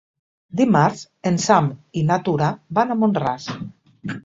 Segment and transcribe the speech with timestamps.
[0.61, 1.03] Dimarts
[1.33, 1.69] en Sam
[2.01, 2.49] i na Tura
[2.81, 3.49] van a Mont-ras.